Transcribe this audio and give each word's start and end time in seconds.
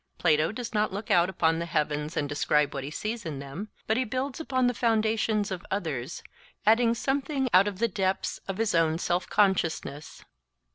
Plato 0.17 0.51
does 0.51 0.73
not 0.73 0.91
look 0.91 1.11
out 1.11 1.29
upon 1.29 1.59
the 1.59 1.67
heavens 1.67 2.17
and 2.17 2.27
describe 2.27 2.73
what 2.73 2.83
he 2.83 2.89
sees 2.89 3.23
in 3.23 3.37
them, 3.37 3.69
but 3.85 3.97
he 3.97 4.03
builds 4.03 4.39
upon 4.39 4.65
the 4.65 4.73
foundations 4.73 5.51
of 5.51 5.63
others, 5.69 6.23
adding 6.65 6.95
something 6.95 7.47
out 7.53 7.67
of 7.67 7.77
the 7.77 7.87
'depths 7.87 8.39
of 8.47 8.57
his 8.57 8.73
own 8.73 8.97
self 8.97 9.29
consciousness. 9.29 10.25